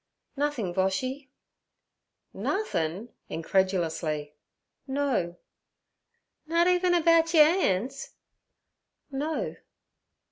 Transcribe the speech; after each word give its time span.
'Nothing, 0.35 0.73
Boshy.' 0.73 1.29
'Nothin'?' 2.33 3.13
incredulously. 3.29 4.33
'No.' 4.87 5.37
'Nut 6.47 6.65
even 6.67 6.95
about 6.95 7.35
yer 7.35 7.43
'an's?' 7.43 8.09
'No.' 9.11 9.57